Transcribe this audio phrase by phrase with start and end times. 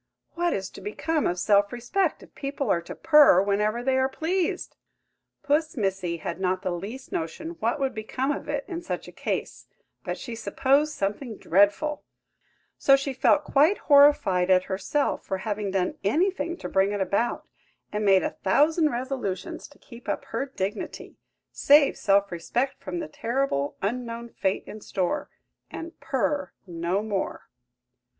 [0.31, 4.09] What is to become of self respect if people are to purr whenever they are
[4.09, 4.75] pleased?"
[5.43, 9.11] Puss Missy had not the least notion what would become of it in such a
[9.11, 9.67] case,
[10.03, 12.03] but she supposed something dreadful;
[12.79, 17.47] so she felt quite horrified at herself for having done anything to bring it about,
[17.91, 21.19] and made a thousand resolutions to keep up her dignity,
[21.51, 25.29] save self respect from the terrible unknown fate in store,
[25.69, 27.43] and purr no more.